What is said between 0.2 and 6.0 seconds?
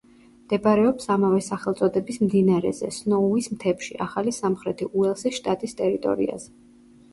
მდებარეობს ამავე სახელწოდების მდინარეზე, სნოუის მთებში, ახალი სამხრეთი უელსის შტატის